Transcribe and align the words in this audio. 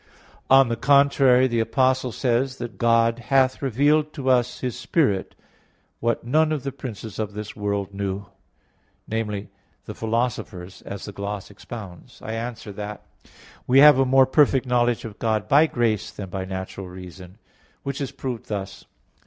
On 0.49 0.67
the 0.67 0.75
contrary, 0.75 1.45
The 1.45 1.59
Apostle 1.59 2.11
says 2.11 2.57
that 2.57 2.79
"God 2.79 3.19
hath 3.19 3.61
revealed 3.61 4.13
to 4.13 4.31
us 4.31 4.61
His 4.61 4.75
spirit," 4.75 5.35
what 5.99 6.23
"none 6.23 6.51
of 6.51 6.63
the 6.63 6.71
princes 6.71 7.19
of 7.19 7.33
this 7.33 7.55
world 7.55 7.93
knew" 7.93 8.15
(1 8.15 8.19
Cor. 8.19 8.31
2:10), 8.31 8.31
namely, 9.09 9.49
the 9.85 9.93
philosophers, 9.93 10.81
as 10.87 11.05
the 11.05 11.11
gloss 11.11 11.51
expounds. 11.51 12.19
I 12.23 12.33
answer 12.33 12.71
that, 12.71 13.03
We 13.67 13.77
have 13.77 13.99
a 13.99 14.03
more 14.05 14.25
perfect 14.25 14.65
knowledge 14.65 15.05
of 15.05 15.19
God 15.19 15.47
by 15.47 15.67
grace 15.67 16.09
than 16.09 16.31
by 16.31 16.45
natural 16.45 16.87
reason. 16.87 17.37
Which 17.83 18.01
is 18.01 18.11
proved 18.11 18.47
thus. 18.47 18.85